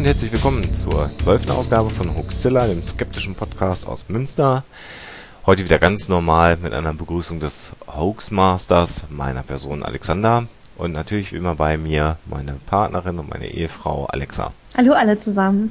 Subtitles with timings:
[0.00, 4.64] Und herzlich willkommen zur zwölften Ausgabe von Hoaxilla, dem skeptischen Podcast aus Münster.
[5.44, 10.46] Heute wieder ganz normal mit einer Begrüßung des Hoaxmasters, meiner Person Alexander.
[10.78, 14.54] Und natürlich wie immer bei mir meine Partnerin und meine Ehefrau Alexa.
[14.74, 15.70] Hallo alle zusammen.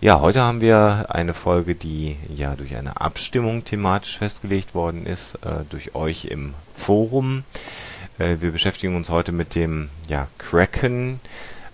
[0.00, 5.34] Ja, heute haben wir eine Folge, die ja durch eine Abstimmung thematisch festgelegt worden ist,
[5.44, 7.42] äh, durch euch im Forum.
[8.20, 11.18] Äh, wir beschäftigen uns heute mit dem ja, Kraken.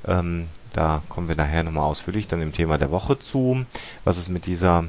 [0.08, 3.64] Ähm, da kommen wir nachher nochmal ausführlich dann im Thema der Woche zu,
[4.04, 4.84] was es mit dieser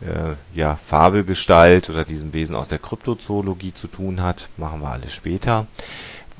[0.00, 5.12] äh, ja, Fabelgestalt oder diesem Wesen aus der Kryptozoologie zu tun hat, machen wir alles
[5.12, 5.66] später.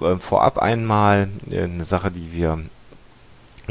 [0.01, 2.59] Äh, vorab einmal äh, eine Sache, die wir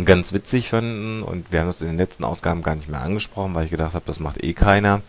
[0.06, 3.53] ganz witzig fanden und wir haben uns in den letzten Ausgaben gar nicht mehr angesprochen,
[3.53, 5.02] weil ich gedacht habe, das macht eh keiner.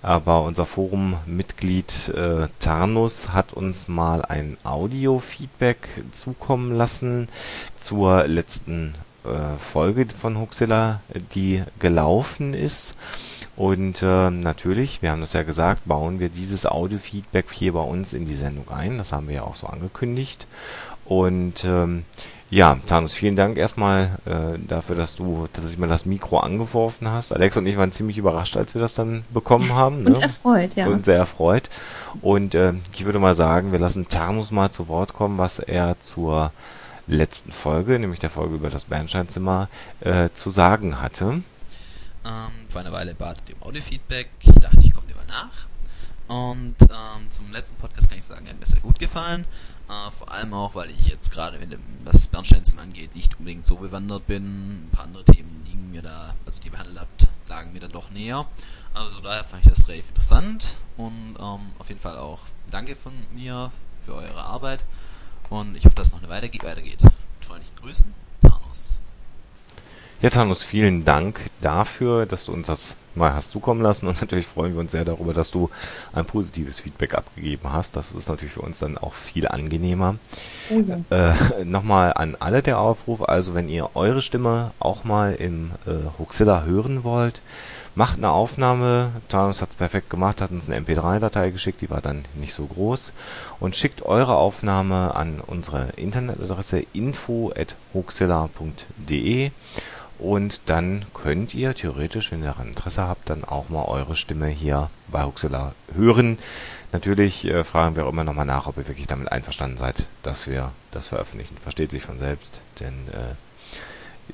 [0.00, 7.28] Aber unser Forum-Mitglied äh, Tarnus hat uns mal ein Audio-Feedback zukommen lassen
[7.76, 8.94] zur letzten
[9.58, 11.00] Folge von Huxilla,
[11.34, 12.96] die gelaufen ist.
[13.56, 18.14] Und äh, natürlich, wir haben das ja gesagt, bauen wir dieses Audio-Feedback hier bei uns
[18.14, 18.96] in die Sendung ein.
[18.96, 20.46] Das haben wir ja auch so angekündigt.
[21.04, 22.04] Und ähm,
[22.48, 27.08] ja, Thanos, vielen Dank erstmal äh, dafür, dass du dass ich mal das Mikro angeworfen
[27.08, 27.32] hast.
[27.32, 29.98] Alex und ich waren ziemlich überrascht, als wir das dann bekommen haben.
[30.06, 30.22] Und ne?
[30.22, 30.86] erfreut, ja.
[30.86, 31.68] Und sehr erfreut.
[32.22, 36.00] Und äh, ich würde mal sagen, wir lassen Thanos mal zu Wort kommen, was er
[36.00, 36.50] zur
[37.10, 39.68] letzten Folge, nämlich der Folge über das Bernsteinzimmer,
[40.00, 41.42] äh, zu sagen hatte.
[42.24, 44.28] Ähm, vor einer Weile ihr um Audio-Feedback.
[44.40, 45.68] Ich dachte, ich komme dir mal nach.
[46.28, 49.46] Und ähm, zum letzten Podcast kann ich sagen, hat mir sehr gut gefallen.
[49.88, 51.58] Äh, vor allem auch, weil ich jetzt gerade,
[52.04, 54.44] was Bernsteinzimmer angeht, nicht unbedingt so bewandert bin.
[54.44, 57.90] Ein paar andere Themen liegen mir da, also die ihr behandelt habt, lagen mir dann
[57.90, 58.46] doch näher.
[58.94, 63.12] Also daher fand ich das relativ interessant und ähm, auf jeden Fall auch danke von
[63.32, 64.84] mir für eure Arbeit
[65.50, 67.02] und ich hoffe, dass es noch eine Weile weitergeht.
[67.02, 69.00] Mit freundlichen Grüßen, Thanos.
[70.22, 74.46] Ja, Thanos, vielen Dank dafür, dass du uns das mal hast zukommen lassen und natürlich
[74.46, 75.70] freuen wir uns sehr darüber, dass du
[76.12, 77.96] ein positives Feedback abgegeben hast.
[77.96, 80.16] Das ist natürlich für uns dann auch viel angenehmer.
[81.10, 81.32] Ja.
[81.32, 86.18] äh, Nochmal an alle der Aufruf, also wenn ihr eure Stimme auch mal im äh,
[86.18, 87.42] Huxilla hören wollt,
[87.94, 89.10] macht eine Aufnahme.
[89.28, 92.66] Thanos hat es perfekt gemacht, hat uns eine MP3-Datei geschickt, die war dann nicht so
[92.66, 93.12] groß
[93.58, 99.50] und schickt eure Aufnahme an unsere Internetadresse info@huxilla.de
[100.20, 104.48] und dann könnt ihr theoretisch, wenn ihr daran Interesse habt, dann auch mal eure Stimme
[104.48, 106.38] hier bei Huxilla hören.
[106.92, 110.46] Natürlich äh, fragen wir auch immer nochmal nach, ob ihr wirklich damit einverstanden seid, dass
[110.46, 111.56] wir das veröffentlichen.
[111.56, 113.34] Versteht sich von selbst, denn äh,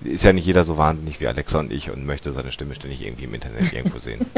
[0.05, 3.03] ist ja nicht jeder so wahnsinnig wie Alexa und ich und möchte seine Stimme ständig
[3.05, 4.27] irgendwie im Internet irgendwo sehen.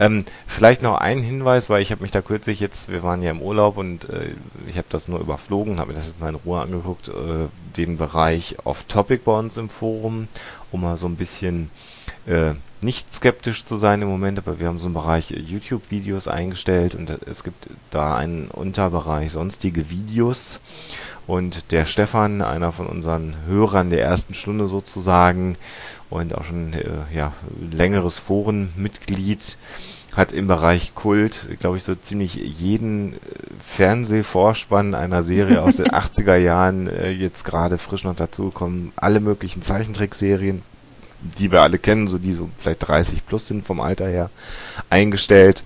[0.00, 3.30] Ähm, vielleicht noch ein Hinweis, weil ich habe mich da kürzlich jetzt, wir waren ja
[3.30, 4.34] im Urlaub und äh,
[4.68, 7.46] ich habe das nur überflogen, habe mir das jetzt mal in Ruhe angeguckt, äh,
[7.76, 10.26] den Bereich Off-Topic bei uns im Forum,
[10.72, 11.70] um mal so ein bisschen
[12.26, 16.94] äh, nicht skeptisch zu sein im Moment, aber wir haben so einen Bereich YouTube-Videos eingestellt
[16.94, 20.60] und es gibt da einen Unterbereich sonstige Videos
[21.26, 25.56] und der Stefan, einer von unseren Hörern der ersten Stunde sozusagen
[26.10, 27.32] und auch schon äh, ja
[27.72, 29.56] längeres Forenmitglied,
[30.14, 33.16] hat im Bereich Kult, glaube ich, so ziemlich jeden äh,
[33.64, 38.92] Fernsehvorspann einer Serie aus den 80er Jahren äh, jetzt gerade frisch noch dazugekommen.
[38.96, 40.62] Alle möglichen Zeichentrickserien,
[41.38, 44.30] die wir alle kennen, so die so vielleicht 30 plus sind vom Alter her,
[44.90, 45.62] eingestellt.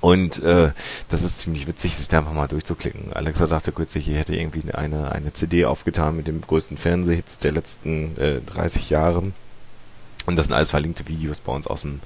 [0.00, 0.70] Und äh,
[1.08, 3.12] das ist ziemlich witzig, sich da einfach mal durchzuklicken.
[3.14, 7.52] Alexa dachte kürzlich, ich hätte irgendwie eine, eine CD aufgetan mit dem größten Fernsehhits der
[7.52, 9.32] letzten äh, 30 Jahre.
[10.26, 12.00] Und das sind alles verlinkte Videos bei uns aus dem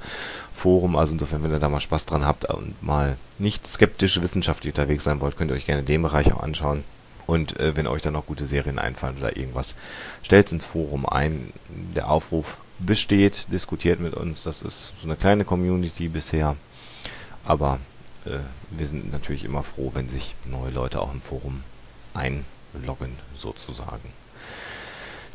[0.55, 0.97] Forum.
[0.97, 5.05] Also insofern, wenn ihr da mal Spaß dran habt und mal nicht skeptisch wissenschaftlich unterwegs
[5.05, 6.85] sein wollt, könnt ihr euch gerne den Bereich auch anschauen.
[7.27, 9.77] Und äh, wenn euch dann noch gute Serien einfallen oder irgendwas,
[10.23, 11.53] stellt ins Forum ein.
[11.95, 14.43] Der Aufruf besteht, diskutiert mit uns.
[14.43, 16.57] Das ist so eine kleine Community bisher.
[17.45, 17.79] Aber
[18.25, 18.39] äh,
[18.71, 21.63] wir sind natürlich immer froh, wenn sich neue Leute auch im Forum
[22.15, 24.11] einloggen, sozusagen.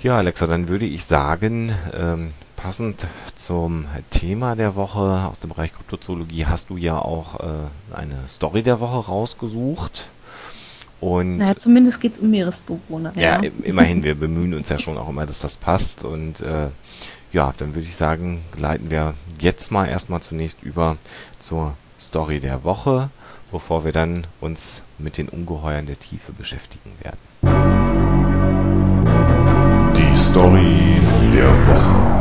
[0.03, 5.73] Ja, Alexa, dann würde ich sagen, ähm, passend zum Thema der Woche aus dem Bereich
[5.73, 10.09] Kryptozoologie hast du ja auch äh, eine Story der Woche rausgesucht.
[10.99, 13.13] Und naja, zumindest geht es um Meeresbewohner.
[13.15, 16.03] Ja, ja, immerhin, wir bemühen uns ja schon auch immer, dass das passt.
[16.03, 16.67] Und äh,
[17.31, 20.97] ja, dann würde ich sagen, leiten wir jetzt mal erstmal zunächst über
[21.39, 23.09] zur Story der Woche,
[23.51, 27.17] bevor wir dann uns mit den Ungeheuern der Tiefe beschäftigen werden.
[29.95, 30.99] Die Story
[31.31, 32.17] der Woche.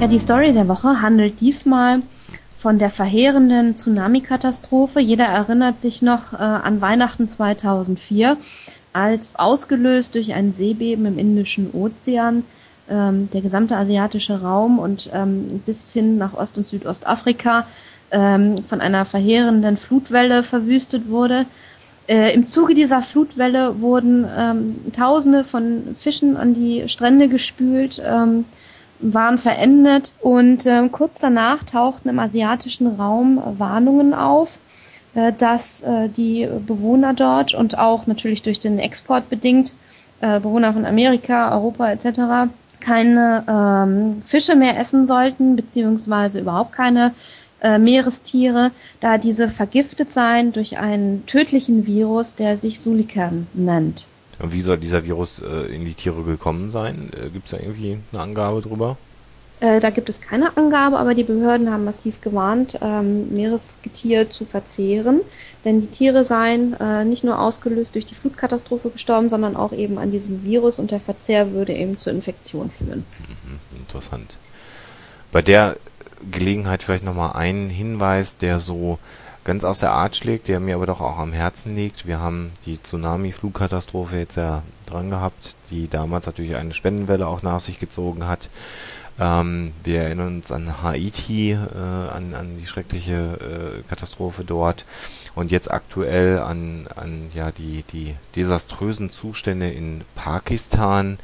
[0.00, 2.00] Ja, die Story der Woche handelt diesmal
[2.60, 5.00] von der verheerenden Tsunami-Katastrophe.
[5.00, 8.36] Jeder erinnert sich noch äh, an Weihnachten 2004,
[8.92, 12.44] als ausgelöst durch ein Seebeben im Indischen Ozean
[12.90, 17.66] ähm, der gesamte asiatische Raum und ähm, bis hin nach Ost- und Südostafrika
[18.10, 21.46] ähm, von einer verheerenden Flutwelle verwüstet wurde.
[22.08, 28.44] Äh, Im Zuge dieser Flutwelle wurden ähm, Tausende von Fischen an die Strände gespült, ähm,
[29.00, 34.58] waren verendet und ähm, kurz danach tauchten im asiatischen Raum Warnungen auf,
[35.14, 39.74] äh, dass äh, die Bewohner dort und auch natürlich durch den Export bedingt,
[40.20, 42.50] äh, Bewohner von Amerika, Europa etc.,
[42.80, 47.12] keine ähm, Fische mehr essen sollten, beziehungsweise überhaupt keine
[47.60, 48.70] äh, Meerestiere,
[49.00, 54.06] da diese vergiftet seien durch einen tödlichen Virus, der sich Sulikan nennt.
[54.40, 57.10] Und wie soll dieser Virus äh, in die Tiere gekommen sein?
[57.14, 58.96] Äh, Gibt es da irgendwie eine Angabe drüber?
[59.60, 64.46] Äh, da gibt es keine Angabe, aber die Behörden haben massiv gewarnt, ähm, Meeresgetier zu
[64.46, 65.20] verzehren,
[65.66, 69.98] denn die Tiere seien äh, nicht nur ausgelöst durch die Flutkatastrophe gestorben, sondern auch eben
[69.98, 73.04] an diesem Virus und der Verzehr würde eben zur Infektion führen.
[73.44, 74.36] Mhm, interessant.
[75.30, 75.76] Bei der
[76.30, 78.98] Gelegenheit vielleicht nochmal einen Hinweis, der so
[79.44, 82.06] ganz aus der Art schlägt, der mir aber doch auch am Herzen liegt.
[82.06, 87.60] Wir haben die Tsunami-Flugkatastrophe jetzt ja dran gehabt, die damals natürlich eine Spendenwelle auch nach
[87.60, 88.48] sich gezogen hat.
[89.18, 94.84] Ähm, wir erinnern uns an Haiti, äh, an, an die schreckliche äh, Katastrophe dort
[95.34, 101.18] und jetzt aktuell an, an ja die, die desaströsen Zustände in Pakistan.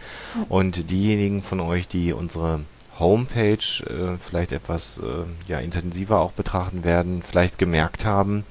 [0.48, 2.60] Und diejenigen von euch, die unsere
[2.98, 8.44] Homepage äh, vielleicht etwas äh, ja, intensiver auch betrachten werden, vielleicht gemerkt haben,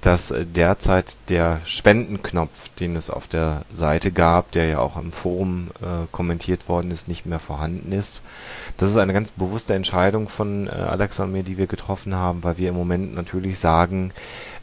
[0.00, 5.12] dass äh, derzeit der Spendenknopf, den es auf der Seite gab, der ja auch im
[5.12, 8.22] Forum äh, kommentiert worden ist, nicht mehr vorhanden ist.
[8.76, 12.42] Das ist eine ganz bewusste Entscheidung von äh, Alexa und mir, die wir getroffen haben,
[12.42, 14.12] weil wir im Moment natürlich sagen,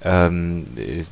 [0.03, 1.03] ähm, äh,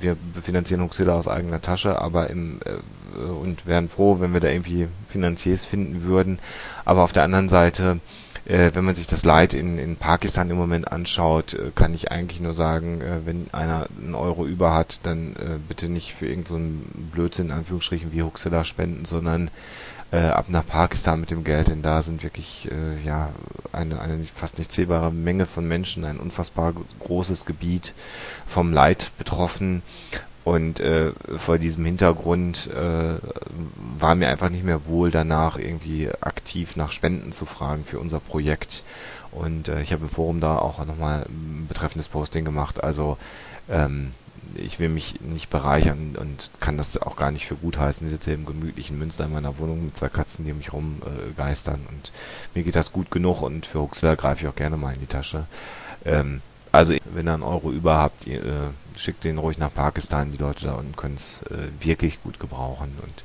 [0.00, 2.70] wir finanzieren Huxilla aus eigener Tasche, aber im äh,
[3.18, 6.38] und wären froh, wenn wir da irgendwie Finanziers finden würden.
[6.84, 8.00] Aber auf der anderen Seite
[8.48, 12.10] äh, wenn man sich das Leid in, in Pakistan im Moment anschaut, äh, kann ich
[12.10, 16.26] eigentlich nur sagen, äh, wenn einer einen Euro über hat, dann äh, bitte nicht für
[16.26, 19.50] irgendeinen so Blödsinn, in Anführungsstrichen, wie Huxela spenden, sondern
[20.10, 23.28] äh, ab nach Pakistan mit dem Geld, denn da sind wirklich äh, ja
[23.72, 27.92] eine, eine fast nicht zählbare Menge von Menschen, ein unfassbar großes Gebiet
[28.46, 29.82] vom Leid betroffen
[30.48, 33.16] und äh, vor diesem Hintergrund äh,
[33.98, 38.18] war mir einfach nicht mehr wohl, danach irgendwie aktiv nach Spenden zu fragen für unser
[38.18, 38.82] Projekt.
[39.30, 42.82] Und äh, ich habe im Forum da auch nochmal ein betreffendes Posting gemacht.
[42.82, 43.18] Also
[43.68, 44.12] ähm,
[44.54, 48.06] ich will mich nicht bereichern und kann das auch gar nicht für gut heißen.
[48.06, 50.72] Ich sitze hier im gemütlichen Münster in meiner Wohnung mit zwei Katzen, die um mich
[50.72, 51.80] rumgeistern.
[51.84, 52.10] Äh, und
[52.54, 55.06] mir geht das gut genug und für Huxler greife ich auch gerne mal in die
[55.06, 55.44] Tasche.
[56.06, 56.40] Ähm,
[56.72, 60.32] also wenn ihr einen Euro über habt, ihr, äh, schickt den ruhig nach Pakistan.
[60.32, 62.96] Die Leute da unten können es äh, wirklich gut gebrauchen.
[63.02, 63.22] Und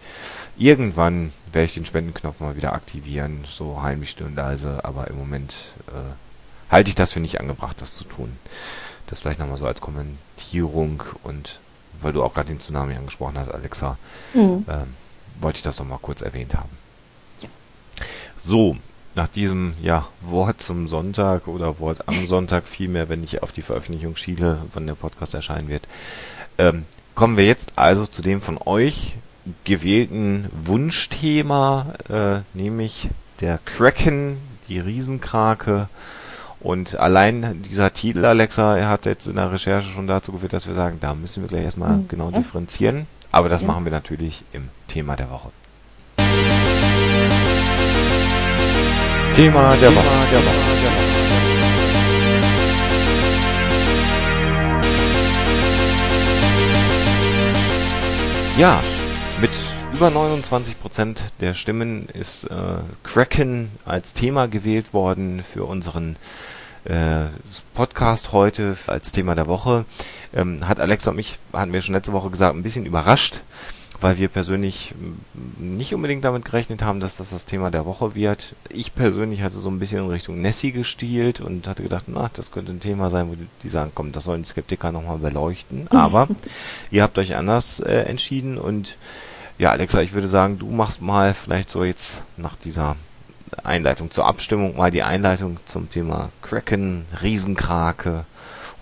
[0.57, 4.85] irgendwann werde ich den Spendenknopf mal wieder aktivieren, so heimlich still und leise.
[4.85, 8.37] Aber im Moment äh, halte ich das für nicht angebracht, das zu tun.
[9.07, 11.59] Das vielleicht nochmal so als Kommentierung und
[12.01, 13.97] weil du auch gerade den Tsunami angesprochen hast, Alexa,
[14.33, 14.65] mhm.
[14.67, 14.93] ähm,
[15.39, 16.69] wollte ich das nochmal kurz erwähnt haben.
[17.41, 17.49] Ja.
[18.37, 18.77] So,
[19.15, 23.61] nach diesem ja, Wort zum Sonntag oder Wort am Sonntag vielmehr, wenn ich auf die
[23.61, 25.87] Veröffentlichung schiele, wann der Podcast erscheinen wird,
[26.57, 29.15] ähm, kommen wir jetzt also zu dem von euch
[29.63, 34.37] gewählten Wunschthema, äh, nämlich der Kraken,
[34.69, 35.89] die Riesenkrake.
[36.59, 40.65] Und allein dieser Titel, Alexa, er hat jetzt in der Recherche schon dazu geführt, dass
[40.65, 42.07] wir sagen, da müssen wir gleich erstmal mhm.
[42.07, 43.05] genau differenzieren.
[43.31, 43.67] Aber das ja.
[43.67, 45.49] machen wir natürlich im Thema der Woche.
[49.35, 50.05] Thema der Woche.
[50.31, 50.73] Der Woche.
[58.59, 58.79] Ja,
[59.41, 59.49] mit
[59.91, 62.51] über 29 Prozent der Stimmen ist äh,
[63.01, 66.15] Kraken als Thema gewählt worden für unseren
[66.85, 67.25] äh,
[67.73, 69.85] Podcast heute als Thema der Woche.
[70.35, 73.41] Ähm, hat Alexa und mich, hatten wir schon letzte Woche gesagt, ein bisschen überrascht,
[74.03, 74.93] weil wir persönlich
[75.57, 78.53] nicht unbedingt damit gerechnet haben, dass das das Thema der Woche wird.
[78.69, 82.51] Ich persönlich hatte so ein bisschen in Richtung Nessie gestielt und hatte gedacht, na, das
[82.51, 85.87] könnte ein Thema sein, wo die sagen, komm, das sollen die Skeptiker nochmal beleuchten.
[85.89, 86.27] Aber
[86.91, 88.97] ihr habt euch anders äh, entschieden und
[89.57, 92.97] ja, Alexa, ich würde sagen, du machst mal vielleicht so jetzt nach dieser
[93.63, 98.25] Einleitung zur Abstimmung mal die Einleitung zum Thema Kraken, Riesenkrake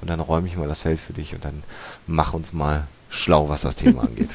[0.01, 1.61] und dann räume ich mal das Feld für dich und dann
[2.07, 4.31] mach uns mal schlau, was das Thema angeht.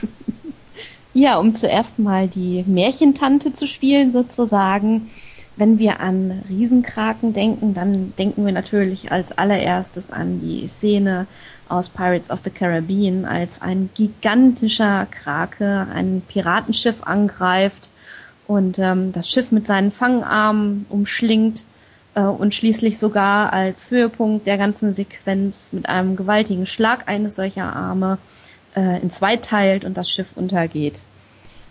[1.19, 5.11] Ja, um zuerst mal die Märchentante zu spielen sozusagen.
[5.57, 11.27] wenn wir an Riesenkraken denken, dann denken wir natürlich als allererstes an die Szene
[11.71, 17.89] aus Pirates of the Caribbean, als ein gigantischer Krake ein Piratenschiff angreift
[18.47, 21.65] und ähm, das Schiff mit seinen Fangarmen umschlingt
[22.15, 27.75] äh, und schließlich sogar als Höhepunkt der ganzen Sequenz mit einem gewaltigen Schlag eines solcher
[27.75, 28.19] Arme
[28.77, 31.01] äh, in zwei teilt und das Schiff untergeht.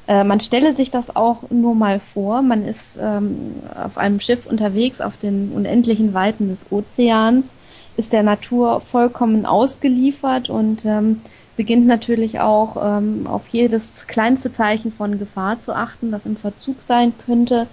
[0.08, 2.42] Äh, man stelle sich das auch nur mal vor.
[2.42, 7.54] Man ist ähm, auf einem Schiff unterwegs auf den unendlichen Weiten des Ozeans,
[7.98, 11.22] ist der Natur vollkommen ausgeliefert und ähm,
[11.56, 16.82] beginnt natürlich auch ähm, auf jedes kleinste Zeichen von Gefahr zu achten, das im Verzug
[16.82, 17.68] sein könnte.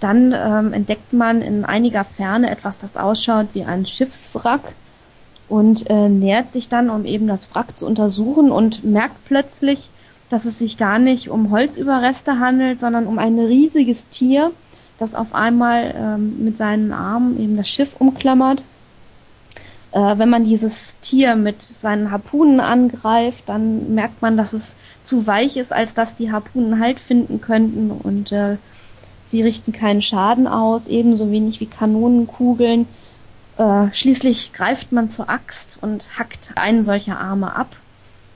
[0.00, 4.74] Dann ähm, entdeckt man in einiger Ferne etwas, das ausschaut wie ein Schiffswrack
[5.48, 9.90] und äh, nähert sich dann, um eben das Wrack zu untersuchen und merkt plötzlich,
[10.32, 14.50] dass es sich gar nicht um Holzüberreste handelt, sondern um ein riesiges Tier,
[14.96, 18.64] das auf einmal ähm, mit seinen Armen eben das Schiff umklammert.
[19.90, 24.74] Äh, wenn man dieses Tier mit seinen Harpunen angreift, dann merkt man, dass es
[25.04, 28.56] zu weich ist, als dass die Harpunen Halt finden könnten und äh,
[29.26, 32.88] sie richten keinen Schaden aus, ebenso wenig wie Kanonenkugeln.
[33.58, 37.76] Äh, schließlich greift man zur Axt und hackt einen solcher Arme ab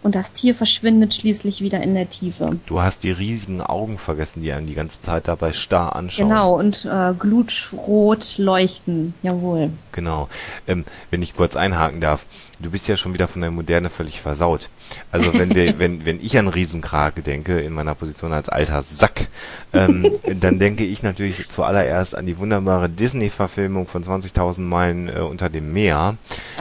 [0.06, 2.50] und das Tier verschwindet schließlich wieder in der Tiefe.
[2.66, 6.28] Du hast die riesigen Augen vergessen, die einen die ganze Zeit dabei starr anschauen.
[6.28, 9.70] Genau, und äh, glutrot leuchten, jawohl.
[9.96, 10.28] Genau.
[10.68, 12.26] Ähm, wenn ich kurz einhaken darf,
[12.60, 14.68] du bist ja schon wieder von der Moderne völlig versaut.
[15.10, 19.26] Also wenn wir, wenn, wenn ich an Riesenkrake denke, in meiner Position als alter Sack,
[19.72, 25.48] ähm, dann denke ich natürlich zuallererst an die wunderbare Disney-Verfilmung von 20.000 Meilen äh, unter
[25.48, 26.18] dem Meer,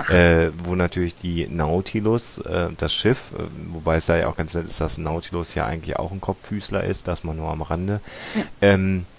[0.10, 4.66] äh, wo natürlich die Nautilus, äh, das Schiff, äh, wobei es ja auch ganz nett
[4.66, 8.00] ist, dass Nautilus ja eigentlich auch ein Kopffüßler ist, das man nur am Rande,
[8.62, 9.15] ähm, äh,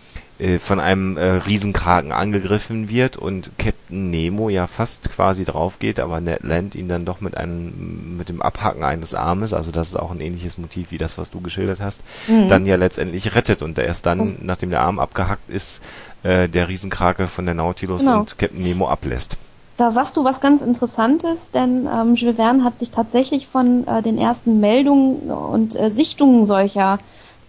[0.59, 6.21] von einem äh, Riesenkraken angegriffen wird und Captain Nemo ja fast quasi drauf geht, aber
[6.21, 9.97] Ned Land ihn dann doch mit einem mit dem Abhacken eines Armes, also das ist
[9.97, 12.49] auch ein ähnliches Motiv wie das, was du geschildert hast, mhm.
[12.49, 15.83] dann ja letztendlich rettet und erst dann, das nachdem der Arm abgehackt ist,
[16.23, 18.21] äh, der Riesenkrake von der Nautilus genau.
[18.21, 19.38] und Captain Nemo ablässt.
[19.76, 24.00] Da sagst du was ganz Interessantes, denn ähm, Jules Verne hat sich tatsächlich von äh,
[24.02, 26.99] den ersten Meldungen und äh, Sichtungen solcher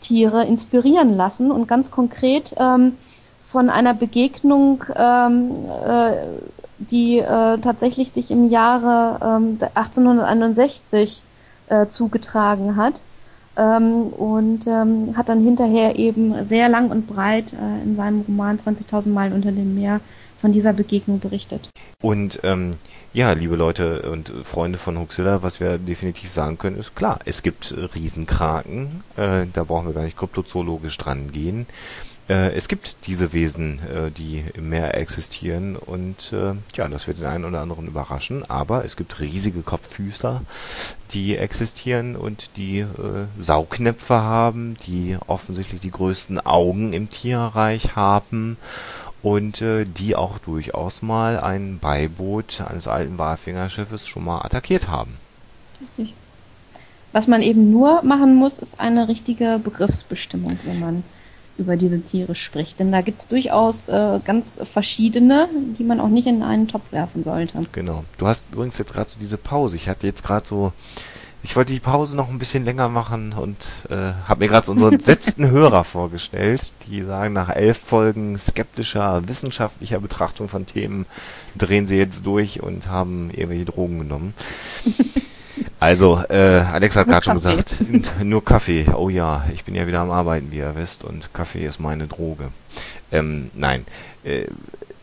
[0.08, 2.94] Tiere inspirieren lassen und ganz konkret ähm,
[3.42, 5.52] von einer Begegnung, ähm,
[5.86, 6.12] äh,
[6.80, 11.24] die äh, tatsächlich sich im Jahre ähm, 1861
[11.70, 13.04] äh, zugetragen hat
[13.58, 18.58] ähm, und ähm, hat dann hinterher eben sehr lang und breit äh, in seinem Roman
[18.58, 20.00] 20.000 Meilen unter dem Meer
[20.40, 21.70] von dieser Begegnung berichtet.
[22.02, 22.72] Und ähm,
[23.14, 27.42] ja, liebe Leute und Freunde von Huxilla, was wir definitiv sagen können, ist klar, es
[27.42, 31.66] gibt Riesenkraken, äh, da brauchen wir gar nicht kryptozoologisch dran gehen.
[32.30, 37.20] Äh, es gibt diese Wesen, äh, die im Meer existieren und äh, ja, das wird
[37.20, 40.42] den einen oder anderen überraschen, aber es gibt riesige Kopffüßler,
[41.12, 42.88] die existieren und die äh,
[43.42, 48.58] Saugnäpfe haben, die offensichtlich die größten Augen im Tierreich haben
[49.22, 55.18] und äh, die auch durchaus mal ein Beiboot eines alten Walfängerschiffes schon mal attackiert haben.
[55.82, 56.14] Richtig.
[57.14, 61.04] Was man eben nur machen muss, ist eine richtige Begriffsbestimmung, wenn man
[61.58, 62.80] über diese Tiere spricht.
[62.80, 66.92] Denn da gibt es durchaus äh, ganz verschiedene, die man auch nicht in einen Topf
[66.92, 67.66] werfen sollte.
[67.72, 68.04] Genau.
[68.18, 69.76] Du hast übrigens jetzt gerade so diese Pause.
[69.76, 70.74] Ich hatte jetzt gerade so
[71.44, 73.58] ich wollte die Pause noch ein bisschen länger machen und
[73.90, 79.28] äh, habe mir gerade so unsere entsetzten Hörer vorgestellt, die sagen, nach elf Folgen skeptischer,
[79.28, 81.06] wissenschaftlicher Betrachtung von Themen
[81.58, 84.34] drehen sie jetzt durch und haben irgendwelche Drogen genommen.
[85.80, 87.84] Also, äh, Alex hat gerade schon gesagt,
[88.24, 88.88] nur Kaffee.
[88.96, 92.08] Oh ja, ich bin ja wieder am Arbeiten, wie ihr wisst, und Kaffee ist meine
[92.08, 92.50] Droge.
[93.12, 93.86] Ähm, nein,
[94.24, 94.46] äh,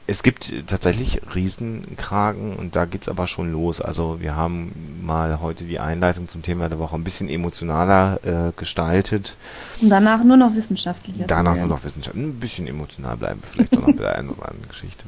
[0.06, 3.80] es gibt tatsächlich Riesenkragen und da geht's aber schon los.
[3.80, 8.52] Also wir haben mal heute die Einleitung zum Thema der Woche ein bisschen emotionaler äh,
[8.54, 9.36] gestaltet.
[9.80, 11.24] Und danach nur noch wissenschaftlicher.
[11.26, 12.24] Danach nur noch wissenschaftlich.
[12.24, 15.04] Ein bisschen emotional bleiben wir vielleicht auch noch bei der einen oder anderen Geschichte.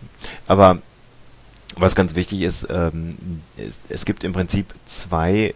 [0.46, 0.78] Aber
[1.76, 5.54] was ganz wichtig ist, ähm, es, es gibt im Prinzip zwei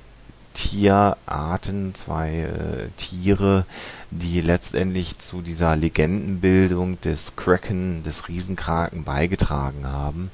[0.55, 3.65] Tierarten, zwei äh, Tiere,
[4.11, 10.31] die letztendlich zu dieser Legendenbildung des Kraken, des Riesenkraken beigetragen haben.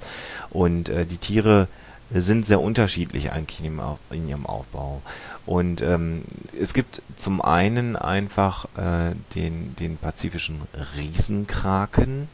[0.51, 1.69] Und äh, die Tiere
[2.11, 5.03] sind sehr unterschiedlich eigentlich in, ihrem Aufbau.
[5.45, 6.23] Und ähm,
[6.59, 10.63] es gibt zum einen einfach äh, den, den pazifischen
[10.97, 12.29] Riesenkraken.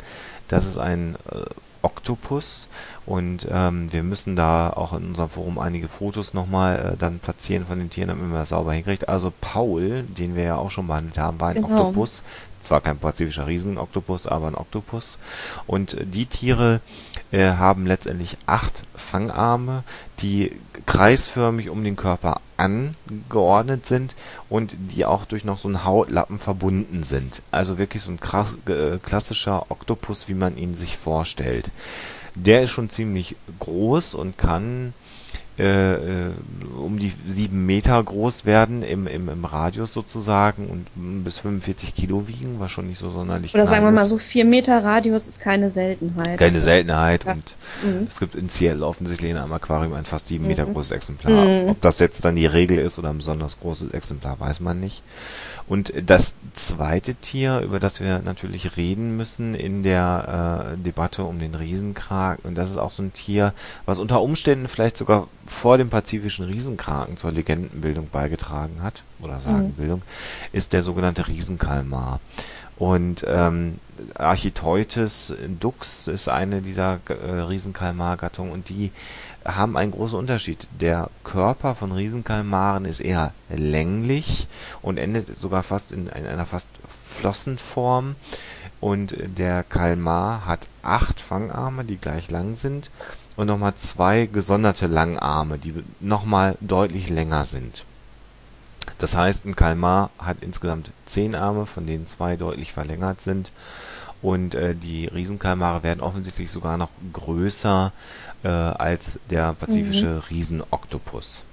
[0.48, 1.44] Das ist ein äh,
[1.82, 2.68] Oktopus
[3.06, 7.66] und ähm, wir müssen da auch in unserem Forum einige Fotos nochmal äh, dann platzieren
[7.66, 9.08] von den Tieren, damit man das sauber hinkriegt.
[9.08, 11.68] Also Paul, den wir ja auch schon behandelt haben, war ein genau.
[11.68, 12.22] Oktopus,
[12.60, 15.18] zwar kein pazifischer Riesenoktopus, aber ein Oktopus.
[15.66, 19.84] Und die Tiere äh, haben letztendlich acht Fangarme,
[20.20, 20.52] die
[20.86, 24.14] kreisförmig um den Körper angeordnet sind
[24.48, 27.42] und die auch durch noch so einen Hautlappen verbunden sind.
[27.50, 31.70] Also wirklich so ein krass, äh, klassischer Oktopus, wie man ihn sich vorstellt.
[32.34, 34.94] Der ist schon ziemlich groß und kann
[35.58, 36.30] äh, äh,
[36.78, 42.26] um die sieben Meter groß werden im, im, im Radius sozusagen und bis 45 Kilo
[42.26, 45.40] wiegen, was schon nicht so sonderlich Oder sagen wir mal so, vier Meter Radius ist
[45.40, 46.38] keine Seltenheit.
[46.38, 47.32] Keine also, Seltenheit ja.
[47.32, 48.06] und mhm.
[48.08, 50.72] es gibt in Seattle offensichtlich in einem Aquarium ein fast sieben Meter mhm.
[50.72, 51.44] großes Exemplar.
[51.44, 51.68] Mhm.
[51.68, 55.02] Ob das jetzt dann die Regel ist oder ein besonders großes Exemplar, weiß man nicht.
[55.68, 61.38] Und das zweite Tier, über das wir natürlich reden müssen in der äh, Debatte um
[61.38, 63.52] den Riesenkraken, und das ist auch so ein Tier,
[63.86, 69.98] was unter Umständen vielleicht sogar vor dem pazifischen Riesenkraken zur Legendenbildung beigetragen hat, oder Sagenbildung,
[69.98, 70.48] mhm.
[70.52, 72.20] ist der sogenannte Riesenkalmar.
[72.76, 73.78] Und ähm,
[74.14, 78.90] Architeutes dux ist eine dieser äh, Riesenkalmar-Gattungen und die
[79.44, 80.66] haben einen großen Unterschied.
[80.80, 84.48] Der Körper von Riesenkalmaren ist eher länglich
[84.80, 86.68] und endet sogar fast in, in einer fast
[87.06, 88.16] Flossenform.
[88.80, 92.90] Und der Kalmar hat acht Fangarme, die gleich lang sind,
[93.36, 97.84] und nochmal zwei gesonderte Langarme, die nochmal deutlich länger sind.
[98.98, 103.50] Das heißt, ein Kalmar hat insgesamt zehn Arme, von denen zwei deutlich verlängert sind.
[104.20, 107.92] Und äh, die Riesenkalmare werden offensichtlich sogar noch größer
[108.44, 110.22] äh, als der pazifische mhm.
[110.30, 111.44] Riesenoktopus.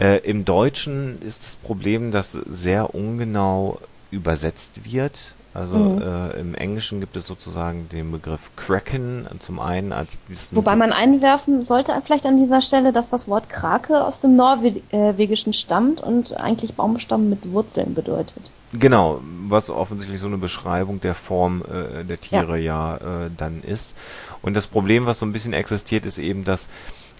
[0.00, 5.34] Äh, Im Deutschen ist das Problem, dass sehr ungenau übersetzt wird.
[5.58, 6.02] Also mhm.
[6.02, 10.18] äh, im Englischen gibt es sozusagen den Begriff Kraken zum einen als
[10.52, 15.52] Wobei man einwerfen sollte vielleicht an dieser Stelle, dass das Wort Krake aus dem Norwegischen
[15.52, 18.50] stammt und eigentlich Baumstamm mit Wurzeln bedeutet.
[18.72, 23.62] Genau, was offensichtlich so eine Beschreibung der Form äh, der Tiere ja, ja äh, dann
[23.62, 23.94] ist.
[24.42, 26.68] Und das Problem, was so ein bisschen existiert, ist eben, dass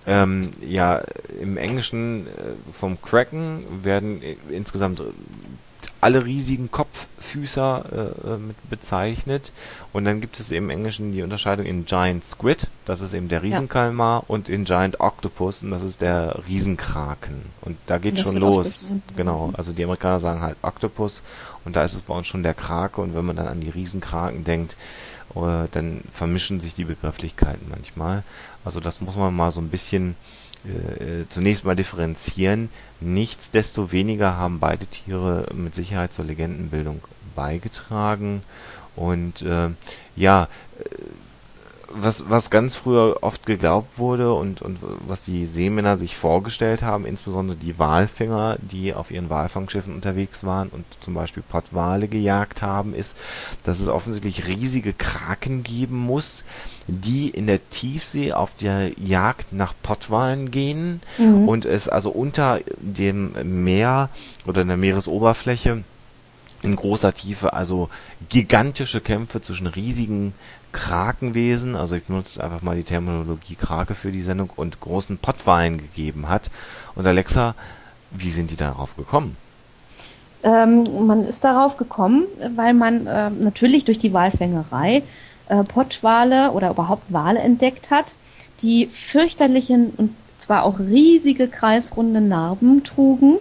[0.07, 1.03] ähm, ja
[1.40, 2.31] im Englischen äh,
[2.72, 5.03] vom Kraken werden äh, insgesamt
[6.01, 9.53] alle riesigen Kopffüßer äh, äh, mit bezeichnet.
[9.93, 13.29] Und dann gibt es eben im Englischen die Unterscheidung in Giant Squid, das ist eben
[13.29, 14.25] der Riesenkalmar, ja.
[14.29, 17.43] und in Giant Octopus, und das ist der Riesenkraken.
[17.63, 18.91] Und da geht schon los.
[19.17, 21.23] Genau, also die Amerikaner sagen halt Octopus,
[21.65, 23.01] und da ist es bei uns schon der Krake.
[23.01, 24.77] Und wenn man dann an die Riesenkraken denkt,
[25.35, 28.23] äh, dann vermischen sich die Begrifflichkeiten manchmal.
[28.64, 30.14] Also das muss man mal so ein bisschen
[30.64, 32.69] äh, zunächst mal differenzieren.
[33.01, 37.01] Nichtsdestoweniger haben beide Tiere mit Sicherheit zur Legendenbildung
[37.35, 38.43] beigetragen.
[38.97, 39.71] Und äh,
[40.17, 40.85] ja, äh,
[41.90, 47.07] was, was ganz früher oft geglaubt wurde und, und was die Seemänner sich vorgestellt haben,
[47.07, 52.94] insbesondere die Walfänger, die auf ihren Walfangschiffen unterwegs waren und zum Beispiel Pottwale gejagt haben,
[52.94, 53.16] ist,
[53.64, 56.44] dass es offensichtlich riesige Kraken geben muss,
[56.87, 61.48] die in der Tiefsee auf der Jagd nach Pottwalen gehen mhm.
[61.48, 63.33] und es also unter dem
[63.64, 64.11] Meer
[64.46, 65.85] oder in der Meeresoberfläche
[66.62, 67.88] in großer Tiefe, also
[68.29, 70.35] gigantische Kämpfe zwischen riesigen
[70.72, 75.78] Krakenwesen, also ich benutze einfach mal die Terminologie Krake für die Sendung, und großen Pottwalen
[75.78, 76.50] gegeben hat.
[76.94, 77.54] Und Alexa,
[78.11, 79.37] wie sind die darauf gekommen?
[80.42, 85.02] Ähm, man ist darauf gekommen, weil man äh, natürlich durch die Walfängerei
[85.48, 88.14] äh, Pottwale oder überhaupt Wale entdeckt hat,
[88.61, 93.38] die fürchterlichen und zwar auch riesige kreisrunde Narben trugen.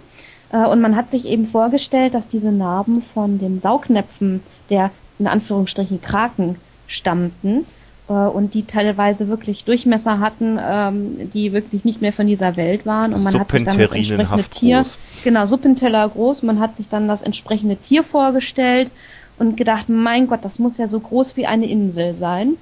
[0.52, 5.28] Äh, und man hat sich eben vorgestellt, dass diese Narben von den Saugnäpfen der in
[5.28, 6.58] Anführungsstrichen Kraken
[6.88, 7.66] stammten
[8.10, 12.86] äh, und die teilweise wirklich Durchmesser hatten, ähm, die wirklich nicht mehr von dieser Welt
[12.86, 13.14] waren.
[13.14, 14.98] Und man hat sich dann das entsprechende Tier, groß.
[15.24, 18.92] genau, Suppenteller groß, man hat sich dann das entsprechende Tier vorgestellt
[19.38, 22.56] und gedacht, mein Gott, das muss ja so groß wie eine Insel sein.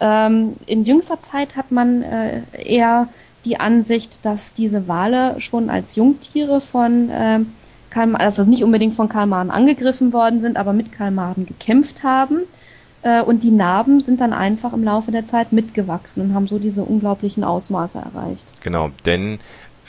[0.00, 3.08] Ähm, in jüngster Zeit hat man äh, eher
[3.44, 7.40] die Ansicht, dass diese Wale schon als Jungtiere von äh,
[7.90, 12.42] Kalmar, also nicht unbedingt von Kalmaren angegriffen worden sind, aber mit Kalmaren gekämpft haben
[13.02, 16.58] äh, und die Narben sind dann einfach im Laufe der Zeit mitgewachsen und haben so
[16.58, 18.52] diese unglaublichen Ausmaße erreicht.
[18.62, 19.38] Genau, denn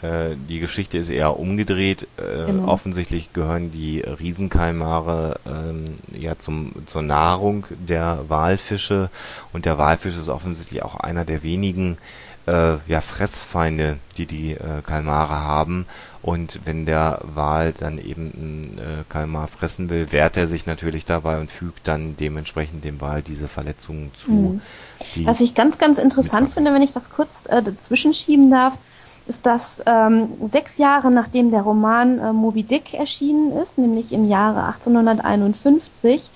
[0.04, 2.08] äh, die Geschichte ist eher umgedreht.
[2.18, 2.68] Äh, genau.
[2.68, 5.86] Offensichtlich gehören die Riesenkalmare ähm,
[6.20, 9.10] ja zum, zur Nahrung der Walfische
[9.54, 11.98] und der Walfisch ist offensichtlich auch einer der wenigen
[12.46, 15.86] äh, ja, Fressfeinde, die die äh, Kalmare haben.
[16.22, 21.06] Und wenn der Wal dann eben einen äh, Kalmar fressen will, wehrt er sich natürlich
[21.06, 24.32] dabei und fügt dann dementsprechend dem Wal diese Verletzungen zu.
[24.32, 24.62] Mhm.
[25.26, 28.78] Was ich ganz, ganz interessant finde, wenn ich das kurz äh, dazwischen schieben darf,
[29.26, 34.28] ist, dass ähm, sechs Jahre nachdem der Roman äh, Moby Dick erschienen ist, nämlich im
[34.28, 36.30] Jahre 1851, Äh,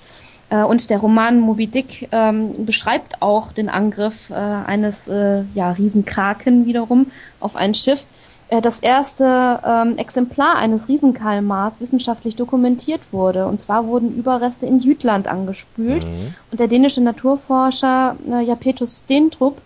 [0.50, 6.64] und der Roman Moby Dick ähm, beschreibt auch den Angriff äh, eines äh, ja, Riesenkraken
[6.64, 7.08] wiederum
[7.40, 8.06] auf ein Schiff.
[8.48, 13.46] Äh, das erste ähm, Exemplar eines Riesenkalmars wissenschaftlich dokumentiert wurde.
[13.46, 16.04] Und zwar wurden Überreste in Jütland angespült.
[16.06, 16.34] Mhm.
[16.50, 19.60] Und der dänische Naturforscher äh, Japetus Stentrup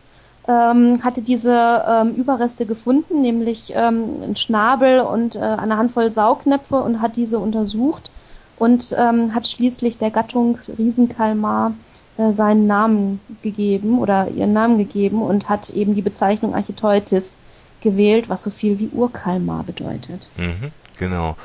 [0.49, 6.77] ähm, hatte diese ähm, Überreste gefunden, nämlich ähm, einen Schnabel und äh, eine Handvoll Saugnäpfe
[6.77, 8.11] und hat diese untersucht
[8.59, 11.73] und ähm, hat schließlich der Gattung Riesenkalmar
[12.19, 17.37] äh, seinen Namen gegeben oder ihren Namen gegeben und hat eben die Bezeichnung Architeutis
[17.81, 20.29] gewählt, was so viel wie Urkalmar bedeutet.
[20.37, 21.37] Mhm, genau.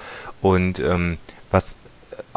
[0.41, 1.17] Und ähm,
[1.51, 1.77] was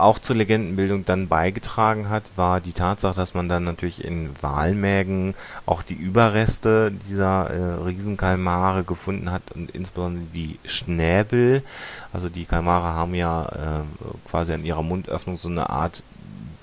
[0.02, 5.34] auch zur Legendenbildung dann beigetragen hat, war die Tatsache, dass man dann natürlich in Walmägen
[5.66, 11.62] auch die Überreste dieser äh, Riesenkalmare gefunden hat und insbesondere die Schnäbel.
[12.12, 16.02] Also die Kalmare haben ja äh, quasi an ihrer Mundöffnung so eine Art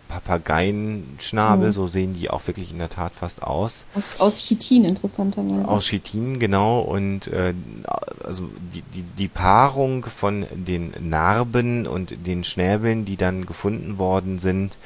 [0.07, 1.73] Papageienschnabel, mhm.
[1.73, 3.85] so sehen die auch wirklich in der Tat fast aus.
[3.93, 5.67] Aus, aus Chitin, interessanterweise.
[5.67, 6.79] Aus Chitin, genau.
[6.79, 7.53] Und äh,
[8.27, 14.37] also die, die, die Paarung von den Narben und den Schnäbeln, die dann gefunden worden
[14.37, 14.77] sind,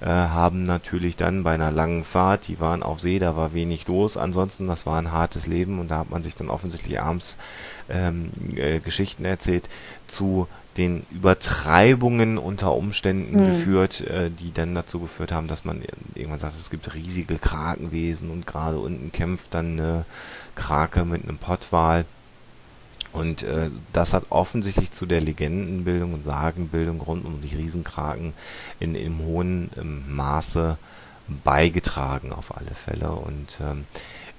[0.00, 3.86] äh, haben natürlich dann bei einer langen Fahrt, die waren auf See, da war wenig
[3.88, 4.16] los.
[4.16, 7.36] Ansonsten, das war ein hartes Leben und da hat man sich dann offensichtlich abends
[7.88, 9.68] ähm, äh, Geschichten erzählt
[10.06, 13.50] zu den Übertreibungen unter Umständen mhm.
[13.50, 15.82] geführt, äh, die dann dazu geführt haben, dass man
[16.14, 20.04] irgendwann sagt, es gibt riesige Krakenwesen und gerade unten kämpft dann eine
[20.54, 22.04] Krake mit einem Pottwal.
[23.12, 28.34] Und äh, das hat offensichtlich zu der Legendenbildung und Sagenbildung rund um die Riesenkraken
[28.80, 30.76] in, in hohen ähm, Maße
[31.44, 33.10] beigetragen auf alle Fälle.
[33.12, 33.84] Und ähm,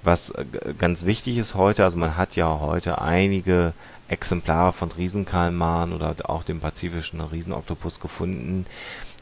[0.02, 0.44] was äh,
[0.78, 3.72] ganz wichtig ist heute, also man hat ja heute einige
[4.10, 8.66] Exemplare von Riesenkalmaren oder auch dem pazifischen Riesenoktopus gefunden.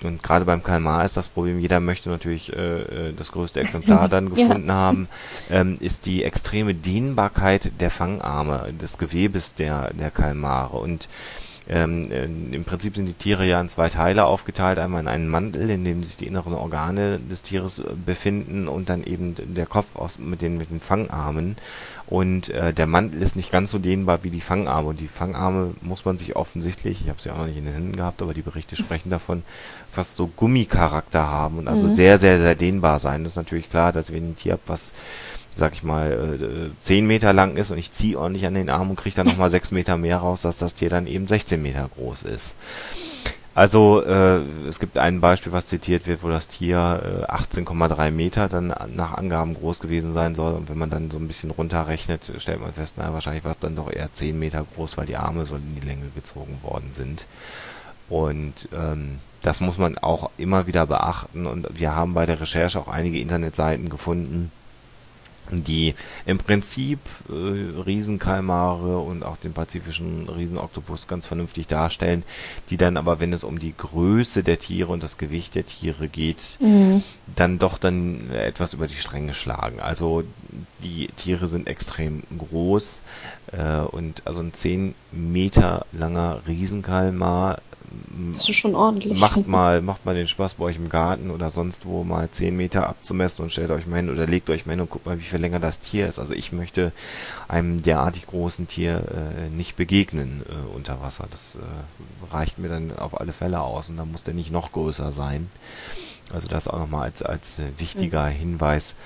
[0.02, 4.08] Und gerade beim Kalmar ist das Problem, jeder möchte natürlich äh, äh das größte Exemplar
[4.08, 4.74] dann gefunden ja.
[4.74, 5.08] haben,
[5.50, 10.78] ähm, ist die extreme Dehnbarkeit der Fangarme, des Gewebes der, der Kalmare.
[10.78, 11.08] Und
[11.70, 14.78] ähm, äh, Im Prinzip sind die Tiere ja in zwei Teile aufgeteilt.
[14.78, 18.88] Einmal in einen Mantel, in dem sich die inneren Organe des Tieres äh, befinden und
[18.88, 21.56] dann eben der Kopf aus, mit, den, mit den Fangarmen.
[22.06, 24.88] Und äh, der Mantel ist nicht ganz so dehnbar wie die Fangarme.
[24.88, 27.74] Und die Fangarme muss man sich offensichtlich, ich habe sie auch noch nicht in den
[27.74, 29.42] Händen gehabt, aber die Berichte sprechen davon,
[29.92, 31.94] fast so Gummicharakter haben und also mhm.
[31.94, 33.24] sehr, sehr, sehr dehnbar sein.
[33.24, 34.94] Das ist natürlich klar, dass wenn ein Tier was
[35.58, 38.90] sag ich mal, äh, 10 Meter lang ist und ich ziehe ordentlich an den Arm
[38.90, 41.88] und kriege dann nochmal 6 Meter mehr raus, dass das Tier dann eben 16 Meter
[41.96, 42.54] groß ist.
[43.58, 48.48] Also äh, es gibt ein Beispiel, was zitiert wird, wo das Tier äh, 18,3 Meter
[48.48, 50.54] dann nach Angaben groß gewesen sein soll.
[50.54, 53.58] Und wenn man dann so ein bisschen runterrechnet, stellt man fest, na wahrscheinlich war es
[53.58, 56.90] dann doch eher 10 Meter groß, weil die Arme so in die Länge gezogen worden
[56.92, 57.26] sind.
[58.08, 61.46] Und ähm, das muss man auch immer wieder beachten.
[61.46, 64.52] Und wir haben bei der Recherche auch einige Internetseiten gefunden,
[65.50, 65.94] die
[66.26, 72.22] im Prinzip äh, Riesenkalmare und auch den pazifischen Riesenoktopus ganz vernünftig darstellen,
[72.70, 76.08] die dann aber, wenn es um die Größe der Tiere und das Gewicht der Tiere
[76.08, 77.02] geht, mhm.
[77.34, 79.80] dann doch dann etwas über die Stränge schlagen.
[79.80, 80.24] Also
[80.82, 83.02] die Tiere sind extrem groß
[83.52, 87.60] äh, und also ein zehn Meter langer Riesenkalmar
[88.34, 89.18] das ist schon ordentlich.
[89.18, 92.56] Macht mal, macht mal den Spaß bei euch im Garten oder sonst wo mal 10
[92.56, 95.18] Meter abzumessen und stellt euch mal hin oder legt euch mal hin und guckt mal,
[95.18, 96.18] wie viel länger das Tier ist.
[96.18, 96.92] Also ich möchte
[97.48, 101.26] einem derartig großen Tier äh, nicht begegnen äh, unter Wasser.
[101.30, 104.72] Das äh, reicht mir dann auf alle Fälle aus und dann muss der nicht noch
[104.72, 105.50] größer sein.
[106.32, 108.96] Also das auch nochmal als, als äh, wichtiger Hinweis,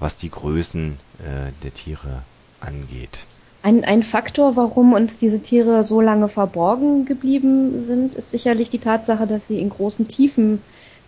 [0.00, 2.22] was die Größen äh, der Tiere
[2.60, 3.20] angeht.
[3.64, 8.80] Ein, ein Faktor, warum uns diese Tiere so lange verborgen geblieben sind, ist sicherlich die
[8.80, 10.60] Tatsache, dass sie in großen Tiefen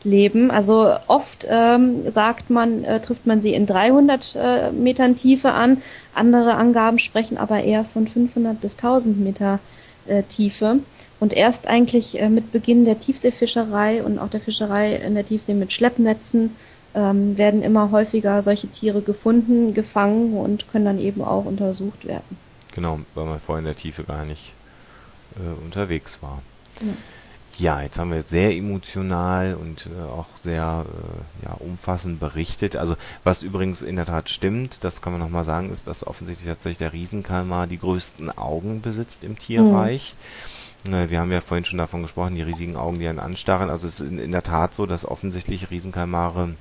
[0.05, 0.53] leben.
[0.53, 5.79] Also oft ähm, sagt man, äh, trifft man sie in 300 äh, Metern Tiefe an.
[6.15, 9.59] Andere Angaben sprechen aber eher von 500 bis 1000 Meter
[10.07, 10.79] äh, Tiefe.
[11.19, 15.55] Und erst eigentlich äh, mit Beginn der Tiefseefischerei und auch der Fischerei in der Tiefsee
[15.55, 16.55] mit Schleppnetzen
[16.95, 22.44] ähm, werden immer häufiger solche Tiere gefunden, gefangen und können dann eben auch untersucht werden.
[22.75, 24.53] Genau, weil man vorher in der Tiefe gar nicht
[25.37, 26.43] äh, unterwegs war.
[26.81, 27.77] Ja.
[27.79, 27.83] ja.
[27.83, 32.77] jetzt haben wir sehr emotional und äh, auch sehr äh, ja, umfassend berichtet.
[32.77, 36.49] Also was übrigens in der Tat stimmt, das kann man nochmal sagen, ist, dass offensichtlich
[36.49, 40.15] tatsächlich der Riesenkalmar die größten Augen besitzt im Tierreich.
[40.19, 40.35] Mhm.
[41.09, 43.71] Wir haben ja vorhin schon davon gesprochen, die riesigen Augen, die einen anstarren.
[43.71, 46.57] Also es ist in, in der Tat so, dass offensichtlich Riesenkalmare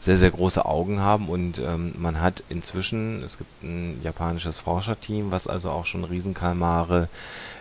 [0.00, 5.30] sehr, sehr große Augen haben und ähm, man hat inzwischen, es gibt ein japanisches Forscherteam,
[5.30, 7.08] was also auch schon Riesenkalmare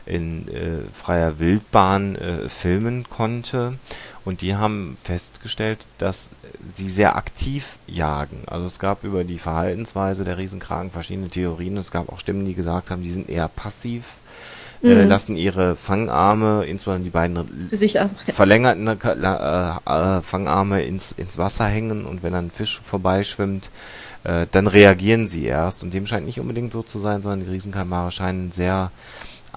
[0.06, 3.78] in äh, freier Wildbahn äh, filmen konnte.
[4.26, 6.30] Und die haben festgestellt, dass
[6.74, 8.44] sie sehr aktiv jagen.
[8.48, 11.78] Also es gab über die Verhaltensweise der Riesenkragen verschiedene Theorien.
[11.78, 14.18] Es gab auch Stimmen, die gesagt haben, die sind eher passiv
[14.84, 15.10] äh, Mhm.
[15.10, 17.70] lassen ihre Fangarme, insbesondere die beiden
[18.34, 23.70] verlängerten äh, äh, Fangarme ins, ins Wasser hängen und wenn ein Fisch vorbeischwimmt,
[24.24, 25.84] äh, dann reagieren sie erst.
[25.84, 28.92] Und dem scheint nicht unbedingt so zu sein, sondern die Riesenkalmare scheinen sehr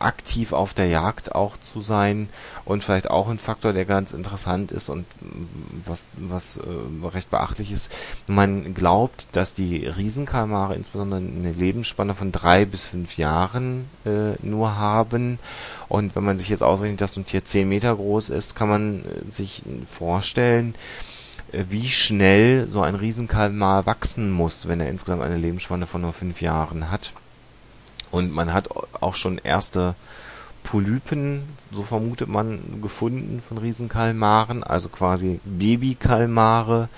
[0.04, 2.28] aktiv auf der Jagd auch zu sein
[2.64, 7.30] und vielleicht auch ein Faktor, der ganz interessant ist und mm, was, was äh, recht
[7.30, 7.90] beachtlich ist.
[8.26, 14.76] Man glaubt, dass die Riesenkalmare insbesondere eine Lebensspanne von drei bis fünf Jahren äh, nur
[14.76, 15.38] haben.
[15.88, 19.04] Und wenn man sich jetzt ausrechnet, dass ein Tier zehn Meter groß ist, kann man
[19.04, 20.74] äh, sich vorstellen,
[21.52, 26.12] äh, wie schnell so ein Riesenkalmar wachsen muss, wenn er insgesamt eine Lebensspanne von nur
[26.12, 27.12] fünf Jahren hat.
[28.12, 28.68] Und man hat
[29.00, 29.96] auch schon erste
[30.62, 36.88] Polypen, so vermutet man, gefunden von Riesenkalmaren, also quasi Babykalmare,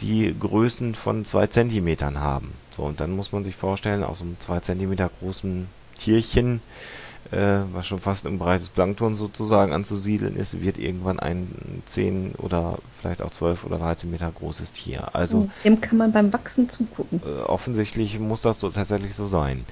[0.00, 2.52] die Größen von zwei Zentimetern haben.
[2.70, 6.60] So, und dann muss man sich vorstellen, aus einem zwei Zentimeter großen Tierchen,
[7.30, 12.32] äh, was schon fast im Bereich des Planktons sozusagen anzusiedeln ist, wird irgendwann ein 10
[12.38, 15.14] oder vielleicht auch 12 oder 13 Meter großes Tier.
[15.14, 17.22] Also Dem kann man beim Wachsen zugucken.
[17.24, 19.64] äh, offensichtlich muss das so tatsächlich so sein.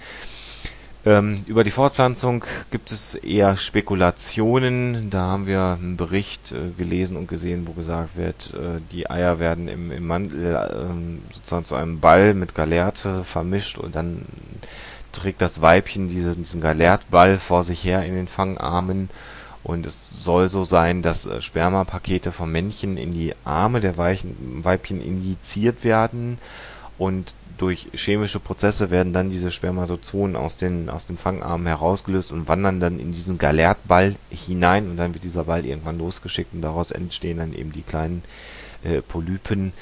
[1.05, 5.11] Ähm, über die Fortpflanzung gibt es eher Spekulationen.
[5.11, 9.41] Da haben wir einen Bericht äh, gelesen und gesehen, wo gesagt wird, äh, die Eier
[9.41, 14.27] werden im, im Mandel ähm, sozusagen zu einem Ball mit Gallerte vermischt und dann
[15.11, 19.11] trägt das Weibchen diese, diesen Gallertball vor sich her in den Fangarmen.
[19.65, 24.61] Und es soll so sein, dass äh, Spermapakete vom Männchen in die Arme der Weichen,
[24.63, 26.39] Weibchen injiziert werden
[26.97, 32.49] und durch chemische Prozesse werden dann diese Spermatozoen aus den, aus den Fangarmen herausgelöst und
[32.49, 36.91] wandern dann in diesen Gallertball hinein und dann wird dieser Ball irgendwann losgeschickt und daraus
[36.91, 38.25] entstehen dann eben die kleinen
[38.83, 39.73] äh, Polypen.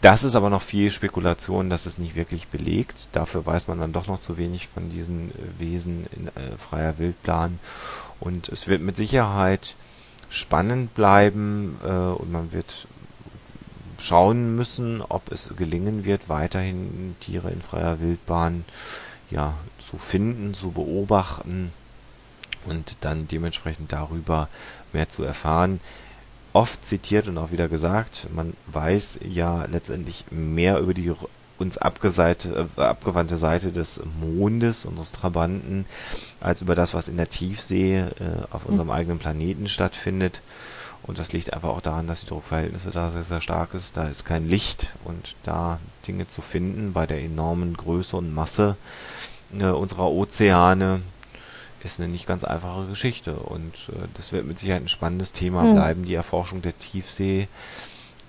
[0.00, 3.06] Das ist aber noch viel Spekulation, das ist nicht wirklich belegt.
[3.12, 6.98] Dafür weiß man dann doch noch zu wenig von diesen äh, Wesen in äh, freier
[6.98, 7.60] Wildbahn.
[8.18, 9.76] Und es wird mit Sicherheit
[10.28, 12.88] spannend bleiben äh, und man wird
[14.00, 18.64] schauen müssen, ob es gelingen wird, weiterhin Tiere in freier Wildbahn
[19.30, 21.72] ja zu finden, zu beobachten
[22.64, 24.48] und dann dementsprechend darüber
[24.92, 25.80] mehr zu erfahren.
[26.52, 31.12] Oft zitiert und auch wieder gesagt, man weiß ja letztendlich mehr über die
[31.58, 35.86] uns abgeseite, äh, abgewandte Seite des Mondes, unseres Trabanten,
[36.40, 38.06] als über das, was in der Tiefsee äh,
[38.50, 40.42] auf unserem eigenen Planeten stattfindet.
[41.06, 43.96] Und das liegt einfach auch daran, dass die Druckverhältnisse da sehr, sehr stark ist.
[43.96, 48.76] Da ist kein Licht und da Dinge zu finden bei der enormen Größe und Masse
[49.58, 51.00] äh, unserer Ozeane
[51.84, 53.34] ist eine nicht ganz einfache Geschichte.
[53.34, 55.74] Und äh, das wird mit Sicherheit ein spannendes Thema Hm.
[55.74, 57.48] bleiben, die Erforschung der Tiefsee.